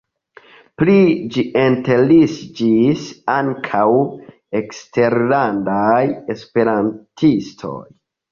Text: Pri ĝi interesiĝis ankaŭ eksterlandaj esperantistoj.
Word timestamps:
Pri 0.81 0.93
ĝi 1.33 1.43
interesiĝis 1.63 3.03
ankaŭ 3.35 3.83
eksterlandaj 4.61 6.03
esperantistoj. 6.37 7.79